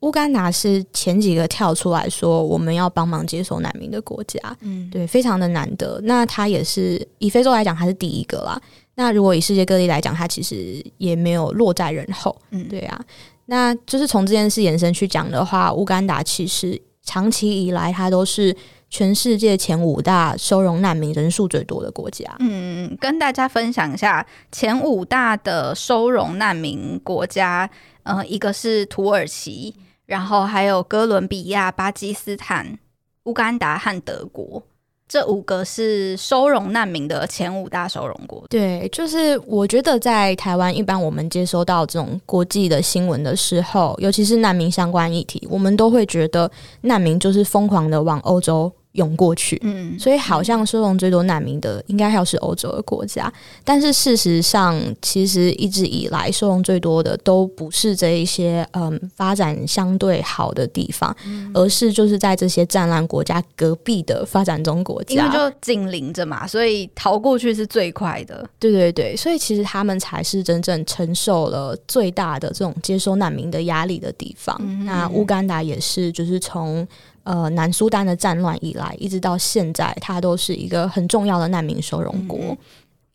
[0.00, 4.38] 乌干达是前几个跳出来说我们要帮忙接收难民的国家。
[4.60, 6.00] 嗯，对，非常的难得。
[6.04, 8.58] 那他也是以非洲来讲，他是第一个啦。
[8.94, 12.34] 那如果以世界各地来讲，他其实也没有落在人后。
[12.50, 12.98] 嗯，对啊。
[13.44, 18.56] 那就是从这件事延伸去讲的话，乌干达其实长期以来，它都是。
[18.88, 22.24] 全世界前五大收容难民人数最多的国家。
[22.38, 27.68] 嗯，跟大家分享一下前五大的收容难民国家。
[28.04, 29.74] 呃，一个是土耳其，
[30.06, 32.78] 然后还有哥伦比亚、巴基斯坦、
[33.24, 34.62] 乌干达和德国。
[35.08, 38.44] 这五个是收容难民的前五大收容国。
[38.50, 53.32] 对，就是我觉得在台湾，一般我们接收到这种国际的新闻的时候，尤其是难民相关议题，我们都会觉得难民就是疯狂的往欧洲涌过去，嗯，所以好像收容最多难民的应该还是欧洲的国家，
[53.64, 68.48] 但是事实上，其实一直以来收容最多的都不是这一些嗯发展相对好的地方，嗯、而是就是在这些战乱国家隔壁的发展中国家，因为就紧邻着嘛，所以逃过去是最快的。
[68.58, 74.56] 对对对，所以其实他们才是真正承受了最大的这种接收难民的压力的地方。
[74.60, 76.86] 嗯、那乌干达也是，就是从。
[77.26, 82.38] 呃，南苏丹的战乱以来，一直到现在，它都是一个很重要的难民收容国。
[82.38, 82.56] 嗯、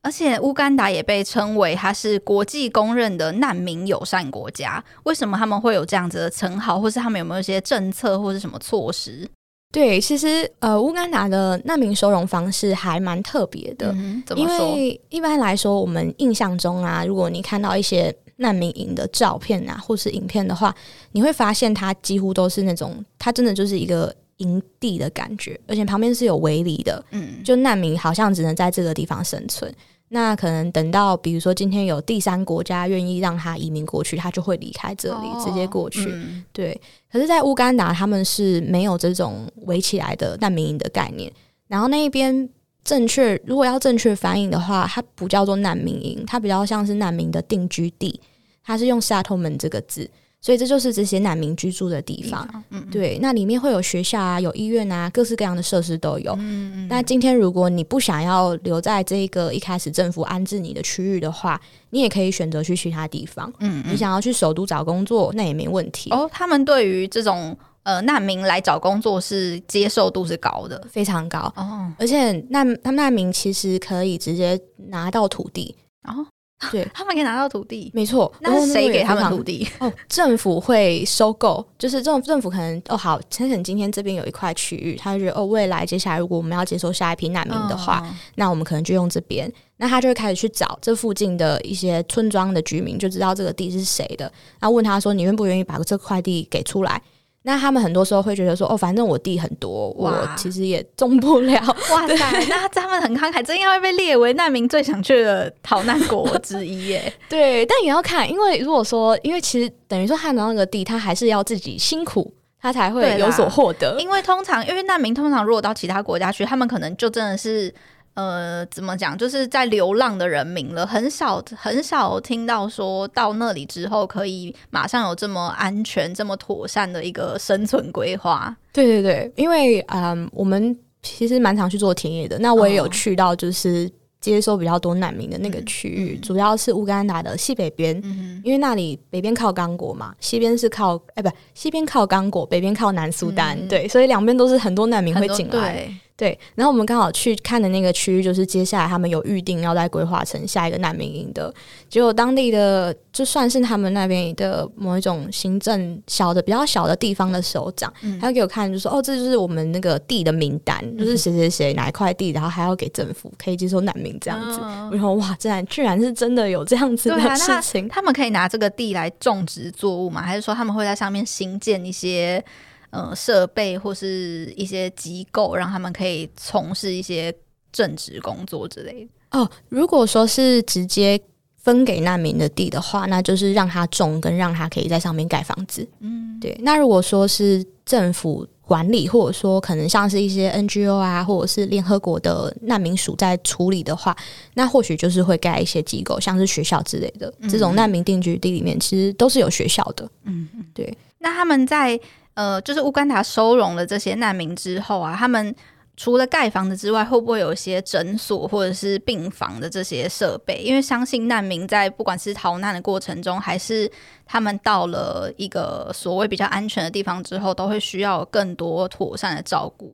[0.02, 4.84] 而且，乌干达也被称为它是国际公认的难民友善国家。
[5.04, 9.26] 为什么他们会有这样子的称号，或是他们有没有一些政策或是什么措施？
[9.72, 13.94] 对，其实呃，乌干达的难民收容方式还蛮特别的。
[13.94, 14.58] 嗯、怎么说？
[14.58, 20.76] 因为一般来说，我们印象中啊，如果你看到一些难民营的照片啊，或是影片的话，
[21.14, 29.74] 你会发现它几乎都是那种，它真的就是一个营地的感觉，而且旁边是有围篱的，嗯，就难民好像只能在这个地方生存。
[30.14, 36.06] 那可能等到，比如说今天有第三国家愿意让他移民过去，他就会离开这里，哦、直接过去。
[36.12, 36.78] 嗯、对，
[37.10, 41.32] 可是，在乌干达他们是没有这种围起来的难民营的概念。
[41.70, 42.50] 然后那一边
[42.84, 48.20] 正确，如果要正确翻译的话，它不叫做难民营，它比较像是难民的定居地。
[48.64, 52.48] 它是用 settlement 这个字，所以这就是这些难民居住的地方。
[52.70, 56.34] 嗯，对，那里面会有学校啊，有医院啊，各式各样的设施都有。
[56.40, 56.88] 嗯嗯。
[56.88, 61.60] 那今天如果你不想要留在这个一开始政府安置你的区域的话，
[61.92, 63.52] 你也可以选择去其他地方。
[63.60, 63.94] 嗯嗯。
[63.94, 66.10] 你想要去首都找工作，那也没问题。
[66.12, 71.52] 哦，他们对于这种呃难民来找工作是接受度是高的，非常高。
[71.56, 71.92] 哦。
[71.98, 75.76] 而且难他们难民其实可以直接拿到土地。
[76.04, 76.26] 哦。
[76.70, 78.32] 对， 他们可以拿到土地，没错。
[78.40, 79.68] 那是谁给他们土地？
[79.80, 89.52] 哦，政府会收购，就是这种政府可能哦，好，陈陈今天这边有一块区域，他就觉得哦，未来接下来如果我们要接收下一批难民的话，哦、那我们可能就用这边。
[89.78, 94.32] 那他就会开始去找这附近的一些村庄的居民，就知道这个地是谁的。
[94.60, 97.02] 然后问他说：“你愿不愿意把这块地给出来？”
[97.44, 101.60] 那他们很多时候会觉得说，哦，反正我地很多，我其实也种不了。
[101.92, 107.12] 哇塞，那他们很慷慨，这应该会被列为难民最想去的逃难国之一耶。
[107.28, 113.98] 对，但也要看，因为如果说，因为其实等于说他拿那个地，他还是要自己辛苦，他才会有所获得。
[114.00, 117.74] 因为通常，因为难民通常如果到其他国家去，他们可能就真的是。
[118.14, 119.18] 呃，怎么讲？
[119.18, 128.56] 就是在流浪的人民了，很少很少听到说到那里之后可以马上有这么安全、这么妥善的一个生存规划。
[128.74, 132.38] 对对对，因为嗯，我们其实蛮常去做田野的。
[132.40, 145.90] 那我也有去到，就是接收比较多难民的那个区域，哦、主要是乌干达的西北边，嗯、因为那里北边靠刚果嘛，西边是靠哎，不，西边靠刚果，北边靠南苏丹，嗯、对，所以两边都是很多难民会进来。
[146.16, 151.52] 对，然后我们刚好去看的那个区域，就是接下来他们有预定要再规划成下一个难民营的。
[151.90, 164.60] 结果当地的就算是他们那边的某一种行政小的比较小的地方的首长，嗯、他要给我看，就说：“哦，这就是我们那个地的名单，嗯、就是谁谁谁哪一块地，然后还要给政府可以接收难民这样子。
[164.60, 167.86] 哦”然后哇，这然居然是真的有这样子的事情。
[167.86, 170.22] 啊、他们可以拿这个地来种植作物吗？
[170.22, 172.44] 还是说他们会在上面新建一些？
[172.92, 177.34] 呃，设备或是一些机构，让他们可以从事一些
[177.72, 179.40] 正职工作之类的。
[179.40, 181.20] 哦，如果说是直接
[181.58, 185.88] 分给难民的地的话，那就是让他种，跟让他可以在上面盖房子。
[186.02, 186.54] 嗯，对。
[186.64, 194.14] 那如果说是政府管理，或者说可能像是一些 NGO 啊，或者是联合国的难民署在处理的话，
[194.56, 197.34] 那或许就是会盖一些机构，像是学校之类的。
[197.40, 200.10] 嗯，这种难民定居地里面，其实都是有学校的。
[200.26, 200.94] 嗯，对。
[201.20, 201.98] 那他们在。
[202.34, 205.54] 呃，就是乌干达收容了这些难民之后啊，他们
[205.98, 210.64] 除了盖房子之外，会不会有一些诊所或者是病房的这些设备？
[210.64, 213.92] 因为相信难民在不管是逃难的过程中，还是
[214.26, 219.94] 他们到了一个所谓比较安全的地方之后，都会需要更多妥善的照顾。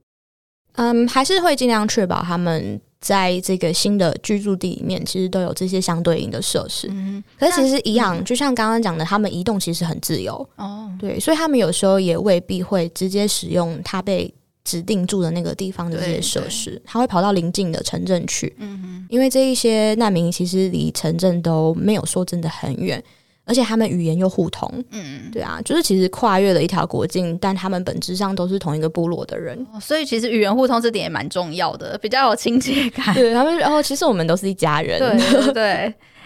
[0.78, 2.80] 嗯，还是会尽量确保他们。
[3.00, 6.88] 在这个新的居住地里面，其实都有这些相对应的设施。
[6.90, 10.34] 嗯，可是其实一样，嗯、就像刚刚讲的，他们移动其实很自由。
[10.56, 18.52] 哦，对，所以他们有时候也未必会直接使用他被指定住的那个地方的这些设施，他会跑到邻近的城镇去。
[18.58, 23.00] 嗯哼，因为这一些难民其实离城镇都没有说真的很远。
[23.48, 33.12] 而且他们语言又互通，嗯，对啊，就是其实跨越了一条国境，但他们本质上都是同一个部落的人，所以其实语言互通这点也蛮重要的，比较有亲切感。
[33.16, 34.98] 对他们，然后其实我们都是一家人。
[34.98, 35.62] 对对对，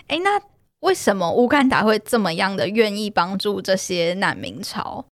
[0.09, 0.41] 哎，那
[0.81, 5.05] 为什么乌干达会这么样的愿意帮助这些难民潮？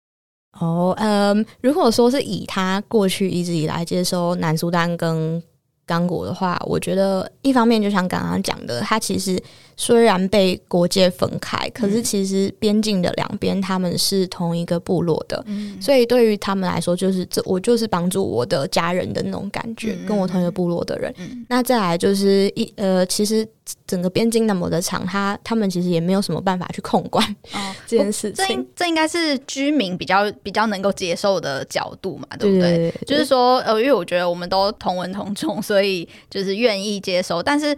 [0.59, 5.41] 哦，嗯，如果说是以他过去一直以来接收南苏丹跟
[5.85, 9.39] 刚果的话，我觉得一方面就像刚刚讲的，他其实
[9.81, 21.13] 虽然被国界分开，可是其实边境的两边他们是同一个部落的，嗯、所以对于他们来说，就是这我就是帮助我的家人的那种感觉，嗯、跟我同一个部落的人。
[21.17, 23.47] 嗯、那再来就是一呃，其实
[23.87, 28.45] 整个边境那么的长，他他们其实也没有什么办法去控管哦 这件事情。
[28.45, 36.07] 这这应该是居民比较比较能够接受的角度嘛，对不对，就是说呃，因为我觉得我们都同文同种，所以。
[36.29, 37.75] 就是愿意接受，但是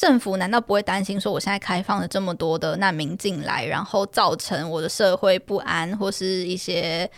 [0.00, 7.08] 政府难道不会担心说，我现在开放了这么多的难民进来，然后造成我的社会不安，或是一些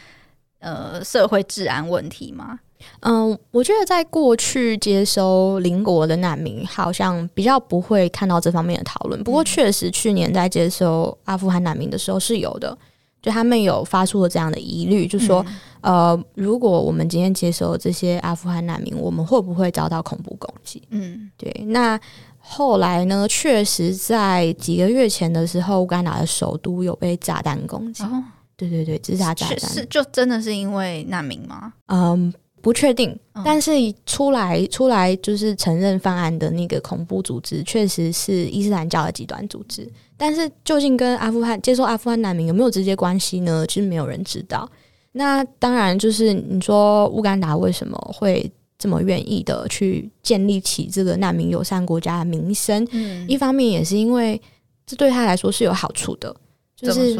[0.58, 2.58] 呃社会治安问题吗？
[3.02, 9.22] 嗯，我觉得在过去接收邻国的难民，好像比较不会看到这方面的讨论。
[9.22, 12.76] 不过确实，去年在接收阿富汗难民的时候是有的。
[13.22, 15.46] 就他们有发出了这样的疑虑，就说，
[15.82, 20.82] 嗯、呃，如果我们今天接收这些阿富汗难民，我们会不会遭到恐怖攻击？
[20.90, 21.48] 嗯，对。
[21.68, 21.96] 那
[22.42, 23.26] 后来呢？
[23.28, 28.02] 确实在几个月前的时候，乌干达的首都有被炸弹攻击。
[28.02, 28.22] 哦、
[28.56, 31.72] 对对对，自杀炸弹是就真的是因为难民吗？
[31.86, 32.34] 嗯。
[32.62, 33.72] 不确定，但是
[34.06, 39.84] 出来出来就是承认犯案的那个恐怖组织，确实是伊斯兰教的极端组织。
[40.16, 43.66] 但是究竟跟阿富汗接受阿富汗难民有没有直接关系呢？
[43.66, 44.70] 其实没有人知道。
[45.10, 48.48] 那当然，就是你说乌干达为什么会
[48.82, 52.84] 这么愿意的去建立起这个难民友善国家的名声？
[52.90, 54.42] 嗯，一方面也是因为
[54.84, 56.34] 这对他来说是有好处的，
[56.74, 57.16] 就是。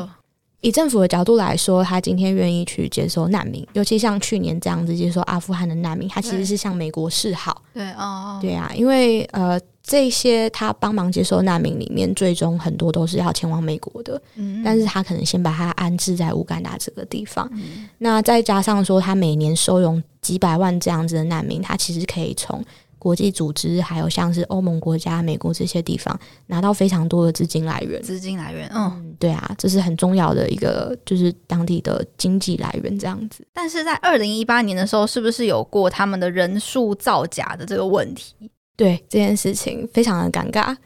[0.65, 7.63] 以政府的角度来说，他今天愿意去接收难民，尤其像去年这样子接收阿富汗的难民，他其实是向美国示好。
[7.75, 14.21] 对哦，对啊，因为呃，这些他帮忙接收难民里面，最终很多都是要前往美国的。
[14.37, 17.49] 嗯，但是他可能先把他安置在乌干达这个地方。
[17.53, 22.65] 嗯，那再加上说，他每年收容几百万这样子的难民，他其实可以从。
[23.03, 26.17] 国际组织还有像是欧盟国家、美国这些地方
[26.47, 33.45] 拿到非常多的资金来源，资金来源，嗯，嗯，对啊，这是很重要的一个，就是当地的经济来源这样子。
[33.53, 38.37] 但是在二零一八年的时候，是不是有过他们的人数造假的这个问题？
[38.83, 40.77] 对这件事情非常的尴尬，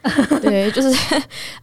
[0.43, 0.95] 对， 就是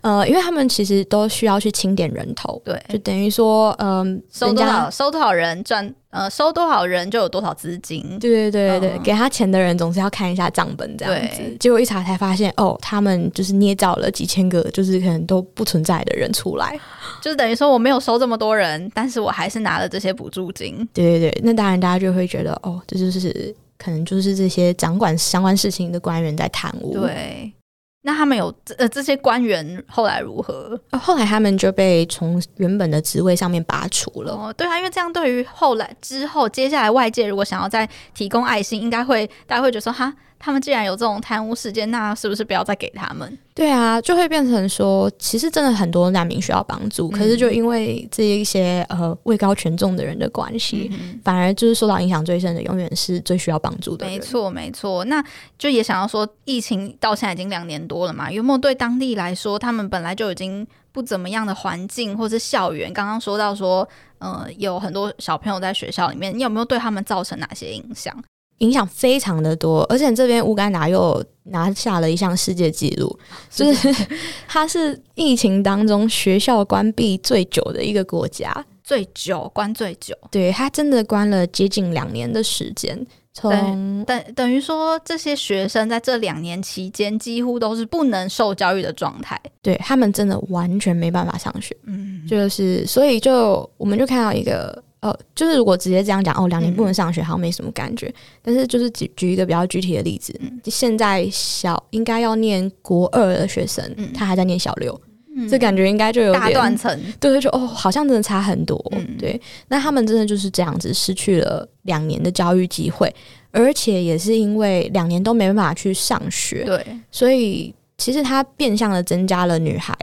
[0.02, 16.76] 呃，因为他们其实都需要去清点人头，对，就等于说，嗯、呃，收多少收多少人赚，呃，收多少人就有多少资金，对对对对，嗯、给他钱的人总是要看一下账本这样子，对结果一查才发现，哦，他们就是捏造了几千个，就是可能都不存在的人出来，
[17.22, 23.56] 就是等于说我没有收这么多人，但是我还是拿了这些补助金，对对对，那当然大家就会觉得，哦，这就是。
[23.78, 26.94] 可能就是这些掌管相关事情的官员在贪污。
[26.94, 27.54] 对，
[28.02, 30.80] 那他们有呃这些官员后来如何？
[30.92, 34.34] 哦，后来他们就被从原本的职位上面拔除了。
[34.34, 40.14] 哦，对啊，因为这样对于后来之后接下来外界如果想要再提供爱心，应该会大家会觉得说哈。
[40.44, 43.38] 他们既然有这种贪污事件，那是不是不要再给他们？
[43.56, 54.16] 对啊，就会变成说，其实真的很多难民需要帮助，嗯、可是就因为这一些呃位高权重的人的关系，嗯、反而就是受到影响最深的，永远是最需要帮助的人。
[54.16, 55.06] 没错，没错。
[55.06, 55.24] 那
[55.58, 62.92] 就也想要说，疫情到现在已经两年多了嘛，有没有对当地来说，他们本来就已经不怎么样的环境或是校园？
[62.92, 63.88] 刚刚说到说，
[64.18, 68.14] 呃，有很多小朋友在学校里面，你有没有对他们造成哪些影响？
[68.60, 73.94] 影响非常的多，而且这边乌干达又拿下了一项世界纪录，就是
[74.48, 94.82] 它是疫情当中学校关闭最久的一个国家，最久关最久，对，它真的关了接近两年的时间，从等等于说这些学生在这两年期间几乎都是不能受教育的状态，对他们真的完全没办法上学，嗯，就是所以就我们就看到一个。
[95.04, 98.08] 哦，就是如果直接这样讲，哦，两年不能上学，好像没什么感觉。
[98.08, 104.98] 嗯、但是就是举举一个比较具体的例子，嗯、现在小应该要念国二的学生，嗯、他还在念小六，
[105.36, 106.98] 嗯、这感觉应该就有点大断层。
[107.20, 108.82] 对对，就哦，好像真的差很多。
[108.94, 109.38] 嗯、对，
[109.68, 113.14] 那他们真的就是这样子失去了两年的教育机会，
[113.52, 119.94] 而且也是因为两年都没办法去上学，对，所以其实他变相的增加了女孩，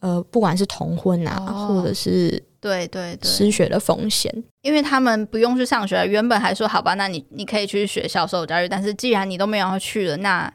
[0.00, 2.42] 呃，不管是童婚啊，哦、或者是。
[2.60, 4.32] 对对对，失学的风险，
[4.62, 10.52] 因为他们不用去上学，原本还说好吧，那你你可以去学校受教育，但是既然你都没有要去了，那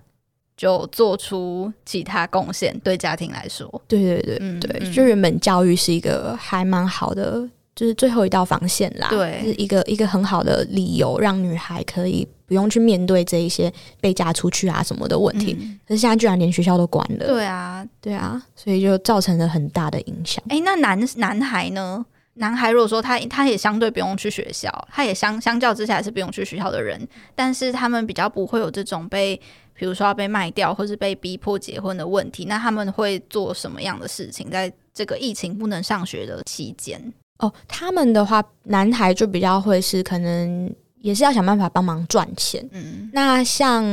[0.56, 7.50] 就做出其他贡献，对家庭来说，对对对、嗯、对，就原本教育是一个还蛮好的。
[7.76, 15.58] 就是最后一道防线啦，对，是一个一个很好的理由，让女孩可以不用去面对这一些被嫁出去啊什么的问题。
[15.60, 20.42] 嗯、可是现在居然连学校都关了，对啊，对啊，所以就造成了很大的影响。
[20.48, 22.06] 哎、欸，那男男孩呢？
[22.38, 27.00] 男孩如果说他他也相对不用去学校，他也相相较之下是不用去学校的人，
[27.34, 29.40] 但是他们比较不会有这种被，
[29.74, 32.44] 比如说要被卖掉或是被逼迫结婚的问题。
[32.44, 34.50] 那他们会做什么样的事情？
[34.50, 37.14] 在这个疫情不能上学的期间？
[37.40, 42.66] 哦，他们的话，男孩就比较会是可能也是要想办法帮忙赚钱。
[42.72, 43.84] 嗯，那像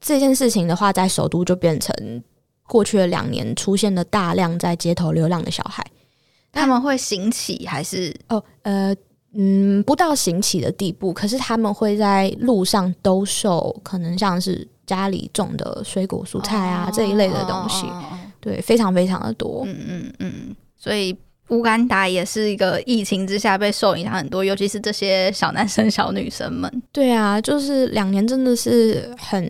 [0.00, 1.94] 这件事情的话，在首都就变成
[2.66, 5.82] 过去的两年出现了大量在街头流浪的小孩。
[6.52, 8.14] 他们会行乞还是？
[8.28, 8.94] 哦，呃，
[9.32, 17.86] 嗯，不到行乞的地步，可是他们会在路上兜售，可能像是家里种的水果、蔬菜啊、哦、这一类的东西。
[17.86, 18.04] 哦、
[18.40, 19.62] 对，非常非常的多。
[19.64, 21.16] 嗯嗯嗯，所以。
[21.50, 26.82] 乌干达也是一个疫情之下被受影响很多，尤其是这些小男生、小女生们。
[26.90, 29.48] 对啊，就是两年真的是很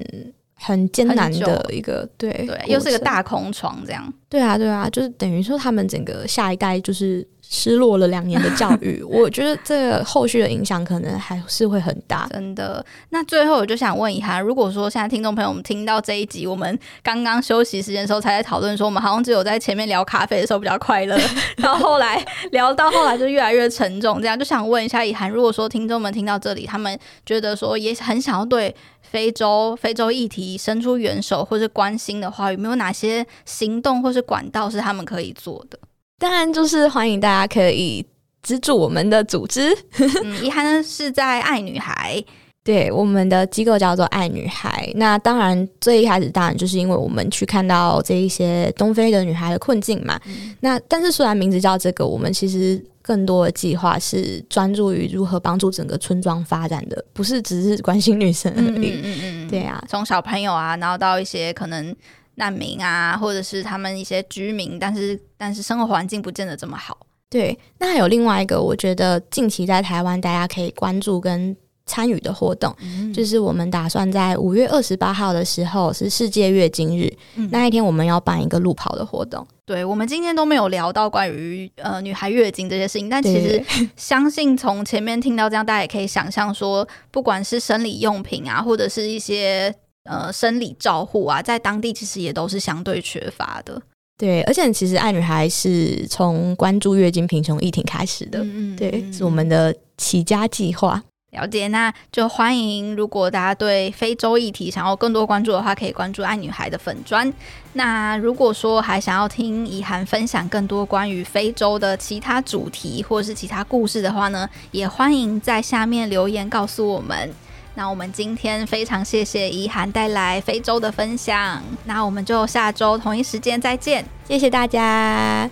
[0.55, 4.13] 很艰难的一个，对对，又是个大空床这样。
[4.29, 7.27] 对啊，对啊，就是等于说他们整个下一代就是。
[7.53, 12.29] 失落了两年的教育， 我觉得这个后续的影响可能还是会很大。
[12.31, 21.19] 真的，那最后我就想问一下，如果说现在听众朋友们听到这一集，我们刚刚休息时间的时候才在讨论说，我们好像只有在前面聊咖啡的时候比较快乐，
[21.61, 26.97] 到后来聊到后来就越来越沉重，这样就想问一下以涵，如果说听众们听到这里，他们
[27.27, 28.73] 觉得说也很想要对
[29.03, 35.77] 非洲非洲议题伸出援手或是关心的话，有没有哪些行动或是管道是他们可以做的？
[36.21, 38.05] 当然，就是欢迎大家可以
[38.43, 39.75] 资助我们的组织。
[40.23, 42.23] 嗯，以涵呢是在爱女孩，
[42.63, 44.93] 对，我们的机构叫做爱女孩。
[44.97, 50.21] 那当然，最一开始当然就是因为我们去看到这一些东非的女孩的困境嘛。
[50.27, 58.91] 嗯、那但是虽然名字叫这个，我们其实更多的计划是专注于如何帮助整个村庄发展的，不是只是关心女生而已。
[58.91, 61.97] 嗯嗯嗯，对啊，从小朋友啊，然后到一些可能。
[62.41, 66.97] 难民啊，或者是他们一些居民，但是但是生活环境不见得这么好。
[67.29, 71.55] 对，那还有另外一个，我觉得近期在台湾大家可以关注跟
[71.87, 79.47] 参与的活动，嗯、就是我们打算在五月二十八号的时候是世界月经日，嗯、那一天我们要办一个路跑的活动。
[79.67, 83.63] 对，我们今天都没有聊到关于呃女孩月经这些事情，但其实
[83.97, 89.73] 相信从前面听到这样，大家也可以想象说，不管是生理用品啊，或者是一些。
[90.05, 93.81] 呃，生理照护啊，在当地其实也都是相对缺乏的。
[94.17, 98.41] 对，而且其实爱女孩是从关注月经贫穷议题开始的。
[98.43, 101.03] 嗯，对，是我们的起家计划。
[101.33, 107.33] 了解，那就欢迎，如果大家对非洲议题想要更多关注的话，可以关注爱女孩的粉砖。
[107.75, 117.33] 那如果说还想要听以涵分享更多关于非洲的其他主题或是其他故事的话呢，也欢迎在下面留言告诉我们。
[117.81, 125.49] 那我们今天非常谢谢怡涵带来非洲的分享，那我们就下周同一时间再见，谢谢大家。